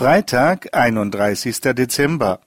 Freitag, 0.00 0.68
einunddreißigster 0.72 1.74
Dezember. 1.74 2.40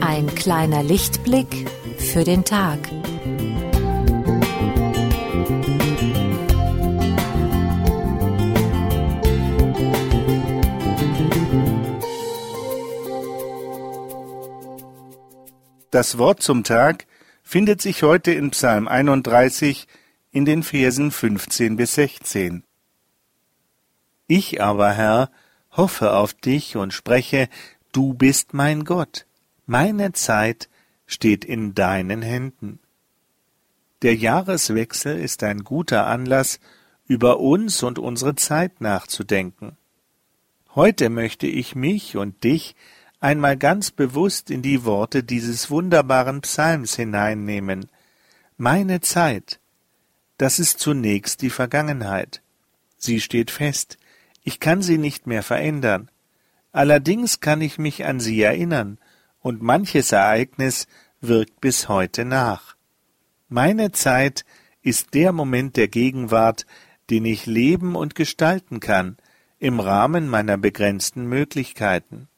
Ein 0.00 0.32
kleiner 0.36 0.84
Lichtblick 0.84 1.68
für 1.98 2.22
den 2.22 2.44
Tag. 2.44 2.78
Das 15.96 16.18
Wort 16.18 16.42
zum 16.42 16.62
Tag 16.62 17.06
findet 17.42 17.80
sich 17.80 18.02
heute 18.02 18.30
in 18.30 18.50
Psalm 18.50 18.86
31 18.86 19.86
in 20.30 20.44
den 20.44 20.62
Versen 20.62 21.10
15 21.10 21.76
bis 21.76 21.94
16. 21.94 22.64
Ich 24.26 24.60
aber, 24.60 24.92
Herr, 24.92 25.30
hoffe 25.70 26.12
auf 26.12 26.34
dich 26.34 26.76
und 26.76 26.92
spreche, 26.92 27.48
du 27.92 28.12
bist 28.12 28.52
mein 28.52 28.84
Gott. 28.84 29.24
Meine 29.64 30.12
Zeit 30.12 30.68
steht 31.06 31.46
in 31.46 31.74
deinen 31.74 32.20
Händen. 32.20 32.78
Der 34.02 34.16
Jahreswechsel 34.16 35.18
ist 35.18 35.42
ein 35.44 35.64
guter 35.64 36.06
Anlass, 36.06 36.60
über 37.06 37.40
uns 37.40 37.82
und 37.82 37.98
unsere 37.98 38.34
Zeit 38.34 38.82
nachzudenken. 38.82 39.78
Heute 40.74 41.08
möchte 41.08 41.46
ich 41.46 41.74
mich 41.74 42.18
und 42.18 42.44
dich 42.44 42.76
einmal 43.20 43.56
ganz 43.56 43.90
bewusst 43.90 44.50
in 44.50 44.62
die 44.62 44.84
Worte 44.84 45.22
dieses 45.22 45.70
wunderbaren 45.70 46.42
Psalms 46.42 46.96
hineinnehmen. 46.96 47.88
Meine 48.56 49.00
Zeit, 49.00 49.60
das 50.38 50.58
ist 50.58 50.80
zunächst 50.80 51.42
die 51.42 51.50
Vergangenheit. 51.50 52.42
Sie 52.96 53.20
steht 53.20 53.50
fest, 53.50 53.98
ich 54.42 54.60
kann 54.60 54.82
sie 54.82 54.98
nicht 54.98 55.26
mehr 55.26 55.42
verändern. 55.42 56.10
Allerdings 56.72 57.40
kann 57.40 57.60
ich 57.60 57.78
mich 57.78 58.04
an 58.04 58.20
sie 58.20 58.42
erinnern, 58.42 58.98
und 59.40 59.62
manches 59.62 60.12
Ereignis 60.12 60.88
wirkt 61.20 61.60
bis 61.60 61.88
heute 61.88 62.24
nach. 62.24 62.76
Meine 63.48 63.92
Zeit 63.92 64.44
ist 64.82 65.14
der 65.14 65.32
Moment 65.32 65.76
der 65.76 65.88
Gegenwart, 65.88 66.66
den 67.10 67.24
ich 67.24 67.46
leben 67.46 67.94
und 67.94 68.14
gestalten 68.14 68.80
kann, 68.80 69.16
im 69.58 69.80
Rahmen 69.80 70.28
meiner 70.28 70.58
begrenzten 70.58 71.26
Möglichkeiten. 71.26 72.28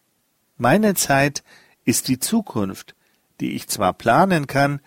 Meine 0.58 0.94
Zeit 0.94 1.44
ist 1.84 2.08
die 2.08 2.18
Zukunft, 2.18 2.94
die 3.40 3.52
ich 3.52 3.68
zwar 3.68 3.92
planen 3.92 4.46
kann, 4.46 4.80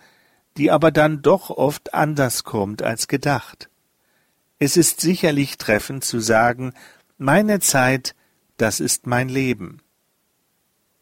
die 0.58 0.70
aber 0.70 0.90
dann 0.90 1.22
doch 1.22 1.50
oft 1.50 1.94
anders 1.94 2.44
kommt 2.44 2.82
als 2.82 3.08
gedacht. 3.08 3.70
Es 4.58 4.76
ist 4.76 5.00
sicherlich 5.00 5.56
treffend 5.56 6.04
zu 6.04 6.20
sagen, 6.20 6.74
meine 7.16 7.58
Zeit, 7.58 8.14
das 8.58 8.80
ist 8.80 9.06
mein 9.06 9.28
Leben. 9.28 9.80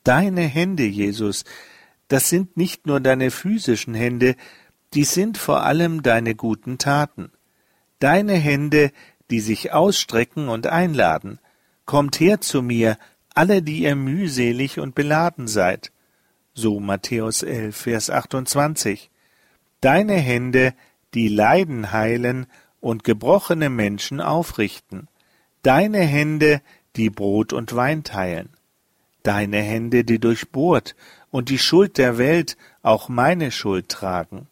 Deine 0.04 0.42
Hände, 0.42 0.84
Jesus, 0.84 1.44
das 2.08 2.28
sind 2.28 2.56
nicht 2.56 2.86
nur 2.86 3.00
deine 3.00 3.30
physischen 3.30 3.94
Hände, 3.94 4.36
die 4.94 5.04
sind 5.04 5.36
vor 5.36 5.64
allem 5.64 6.02
deine 6.02 6.34
guten 6.34 6.78
Taten. 6.78 7.32
Deine 7.98 8.34
Hände, 8.34 8.92
die 9.30 9.40
sich 9.40 9.72
ausstrecken 9.72 10.48
und 10.48 10.66
einladen. 10.66 11.38
Kommt 11.84 12.18
her 12.18 12.40
zu 12.40 12.62
mir, 12.62 12.96
alle, 13.34 13.62
die 13.62 13.82
ihr 13.82 13.96
mühselig 13.96 14.78
und 14.78 14.94
beladen 14.94 15.48
seid. 15.48 15.92
So 16.54 16.80
Matthäus 16.80 17.42
11, 17.42 17.76
Vers 17.76 18.10
28. 18.10 19.10
Deine 19.80 20.14
Hände, 20.14 20.74
die 21.14 21.28
Leiden 21.28 21.92
heilen 21.92 22.46
und 22.80 23.04
gebrochene 23.04 23.70
Menschen 23.70 24.20
aufrichten. 24.20 25.08
Deine 25.62 26.00
Hände, 26.00 26.60
die 26.96 27.10
Brot 27.10 27.52
und 27.52 27.74
Wein 27.74 28.04
teilen. 28.04 28.50
Deine 29.22 29.58
Hände, 29.58 30.04
die 30.04 30.18
durchbohrt 30.18 30.96
und 31.30 31.50
die 31.50 31.58
Schuld 31.58 31.98
der 31.98 32.18
Welt, 32.18 32.56
auch 32.82 33.08
meine 33.08 33.50
Schuld 33.50 33.88
tragen. 33.88 34.48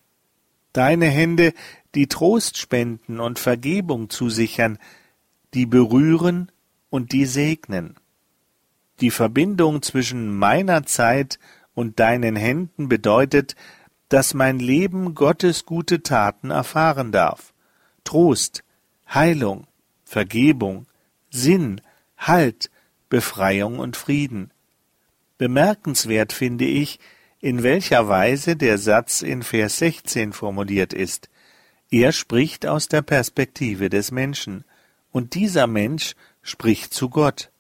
Deine 0.73 1.07
Hände, 1.07 1.55
die 1.95 2.07
Trost 2.07 2.59
spenden 2.59 3.19
und 3.19 3.39
Vergebung 3.39 4.11
zusichern, 4.11 4.79
die 5.55 5.67
berühren 5.67 6.53
und 6.91 7.13
die 7.13 7.25
segnen. 7.25 7.97
Die 9.01 9.11
Verbindung 9.11 9.83
zwischen 9.83 10.37
meiner 10.37 10.85
Zeit 10.85 11.39
und 11.75 12.01
deinen 12.01 12.35
Händen 12.35 12.89
bedeutet, 12.89 13.55
dass 14.09 14.35
mein 14.35 14.59
Leben 14.59 15.15
Gottes 15.15 15.67
gute 15.67 16.03
Taten 16.03 16.51
erfahren 16.51 17.13
darf. 17.13 17.53
Trost, 18.05 18.65
Heilung, 19.13 19.67
Vergebung, 20.05 20.87
Sinn, 21.31 21.81
Halt, 22.17 22.71
Befreiung 23.09 23.79
und 23.79 23.97
Frieden. 23.97 24.51
Bemerkenswert 25.37 26.33
finde 26.33 26.65
ich, 26.65 26.99
in 27.41 27.63
welcher 27.63 28.09
Weise 28.09 28.57
der 28.57 28.79
Satz 28.79 29.23
in 29.23 29.43
Vers 29.43 29.79
16 29.79 30.33
formuliert 30.33 30.93
ist. 30.93 31.29
Er 31.91 32.13
spricht 32.13 32.67
aus 32.67 32.89
der 32.89 33.03
Perspektive 33.03 33.89
des 33.89 34.11
Menschen, 34.11 34.65
und 35.11 35.35
dieser 35.35 35.67
Mensch 35.67 36.15
spricht 36.43 36.93
zu 36.93 37.09
Gott. 37.09 37.51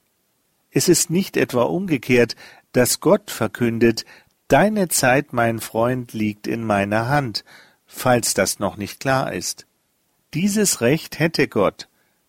Es 0.70 0.88
ist 0.88 1.10
nicht 1.10 1.36
etwa 1.36 1.62
umgekehrt, 1.62 2.36
dass 2.72 3.00
Gott 3.00 3.30
verkündet, 3.30 4.04
Deine 4.48 4.88
Zeit, 4.88 5.34
mein 5.34 5.60
Freund, 5.60 6.14
liegt 6.14 6.46
in 6.46 6.64
meiner 6.64 7.10
Hand, 7.10 7.44
falls 7.86 8.32
das 8.32 8.58
noch 8.58 8.78
nicht 8.78 8.98
klar 8.98 9.34
ist. 9.34 9.66
Dieses 10.32 10.80
Recht 10.80 11.18
hätte 11.18 11.48
Gott, 11.48 11.88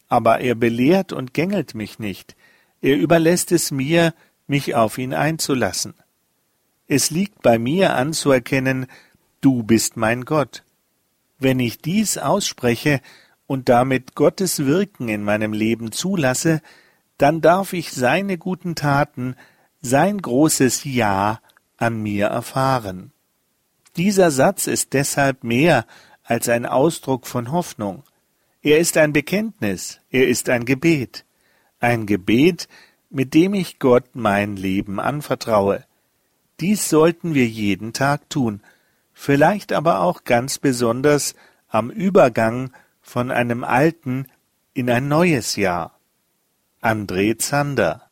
aber 0.10 0.42
er 0.42 0.56
belehrt 0.56 1.14
und 1.14 1.34
gängelt 1.34 1.76
mich 1.76 1.98
nicht, 1.98 2.36
er 2.82 2.98
überlässt 2.98 3.54
es 3.54 3.72
mir, 3.72 4.14
mich 4.48 4.76
auf 4.76 4.98
ihn 4.98 5.14
einzulassen. 5.14 5.94
Es 6.90 7.10
liegt 7.10 7.42
bei 7.42 7.58
mir 7.58 7.96
anzuerkennen, 7.96 8.88
du 9.40 9.64
bist 9.64 9.96
mein 9.96 10.26
Gott. 10.26 10.64
Wenn 11.38 11.62
ich 11.62 11.78
dies 11.78 12.18
ausspreche 12.18 13.00
und 13.48 13.70
damit 13.70 14.16
Gottes 14.16 14.66
Wirken 14.66 15.08
in 15.08 15.24
meinem 15.24 15.54
Leben 15.54 15.94
zulasse, 15.94 16.62
dann 17.20 17.42
darf 17.42 17.74
ich 17.74 17.92
seine 17.92 18.38
guten 18.38 18.76
Taten, 18.76 19.36
sein 19.82 20.18
großes 20.20 20.86
Ja 20.86 21.42
an 21.78 22.02
mir 22.02 22.28
erfahren. 22.28 23.12
Dieser 23.98 24.32
Satz 24.32 24.68
ist 24.68 24.94
deshalb 24.94 25.44
mehr 25.44 25.86
als 26.24 26.48
ein 26.48 26.66
Ausdruck 26.66 27.28
von 27.28 27.52
Hoffnung. 27.52 28.04
Er 28.62 28.80
ist 28.80 28.98
ein 28.98 29.12
Bekenntnis, 29.14 30.00
er 30.10 30.28
ist 30.28 30.50
ein 30.50 30.64
Gebet, 30.64 31.26
ein 31.82 32.06
Gebet, 32.06 32.70
mit 33.10 33.34
dem 33.34 33.54
ich 33.54 33.80
Gott 33.80 34.06
mein 34.14 34.56
Leben 34.56 35.00
anvertraue. 35.00 35.84
Dies 36.62 36.90
sollten 36.90 37.34
wir 37.34 37.48
jeden 37.48 37.92
Tag 37.92 38.30
tun, 38.30 38.62
vielleicht 39.12 39.74
aber 39.74 40.00
auch 40.00 40.24
ganz 40.24 40.58
besonders 40.58 41.36
am 41.68 41.90
Übergang 41.90 42.72
von 43.02 43.30
einem 43.30 43.66
alten 43.66 44.28
in 44.74 44.90
ein 44.90 45.10
neues 45.10 45.58
Jahr. 45.58 45.99
André 46.82 47.36
Zander. 47.38 48.10